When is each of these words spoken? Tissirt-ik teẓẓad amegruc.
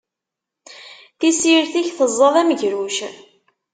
Tissirt-ik 1.19 1.87
teẓẓad 1.97 2.35
amegruc. 2.41 2.97